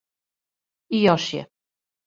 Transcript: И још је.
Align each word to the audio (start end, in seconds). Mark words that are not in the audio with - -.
И 0.95 1.03
још 1.03 1.29
је. 1.37 1.47